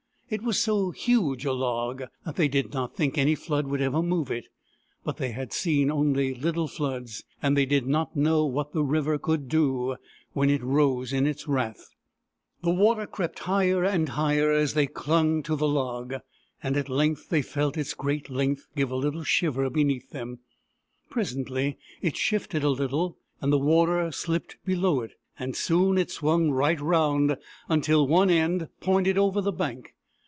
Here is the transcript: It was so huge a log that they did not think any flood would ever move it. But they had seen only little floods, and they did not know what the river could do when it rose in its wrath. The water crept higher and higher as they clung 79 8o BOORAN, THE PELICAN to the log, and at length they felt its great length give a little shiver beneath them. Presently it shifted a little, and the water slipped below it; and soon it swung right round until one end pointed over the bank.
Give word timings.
It 0.33 0.43
was 0.43 0.57
so 0.61 0.91
huge 0.91 1.43
a 1.43 1.51
log 1.51 2.03
that 2.23 2.37
they 2.37 2.47
did 2.47 2.71
not 2.73 2.95
think 2.95 3.17
any 3.17 3.35
flood 3.35 3.67
would 3.67 3.81
ever 3.81 4.01
move 4.01 4.31
it. 4.31 4.47
But 5.03 5.17
they 5.17 5.31
had 5.31 5.51
seen 5.51 5.91
only 5.91 6.33
little 6.33 6.69
floods, 6.69 7.25
and 7.43 7.57
they 7.57 7.65
did 7.65 7.85
not 7.85 8.15
know 8.15 8.45
what 8.45 8.71
the 8.71 8.81
river 8.85 9.17
could 9.17 9.49
do 9.49 9.97
when 10.31 10.49
it 10.49 10.63
rose 10.63 11.11
in 11.11 11.27
its 11.27 11.49
wrath. 11.49 11.89
The 12.63 12.69
water 12.69 13.05
crept 13.05 13.39
higher 13.39 13.83
and 13.83 14.07
higher 14.07 14.51
as 14.53 14.73
they 14.73 14.87
clung 14.87 15.43
79 15.43 15.43
8o 15.43 15.43
BOORAN, 15.43 15.43
THE 15.43 15.43
PELICAN 15.43 15.43
to 15.43 15.55
the 15.57 15.67
log, 16.15 16.21
and 16.63 16.77
at 16.77 16.87
length 16.89 17.27
they 17.27 17.41
felt 17.41 17.77
its 17.77 17.93
great 17.93 18.29
length 18.29 18.67
give 18.73 18.89
a 18.89 18.95
little 18.95 19.25
shiver 19.25 19.69
beneath 19.69 20.11
them. 20.11 20.39
Presently 21.09 21.77
it 22.01 22.15
shifted 22.15 22.63
a 22.63 22.69
little, 22.69 23.17
and 23.41 23.51
the 23.51 23.59
water 23.59 24.09
slipped 24.13 24.55
below 24.63 25.01
it; 25.01 25.11
and 25.37 25.57
soon 25.57 25.97
it 25.97 26.09
swung 26.09 26.51
right 26.51 26.79
round 26.79 27.35
until 27.67 28.07
one 28.07 28.29
end 28.29 28.69
pointed 28.79 29.17
over 29.17 29.41
the 29.41 29.51
bank. 29.51 29.93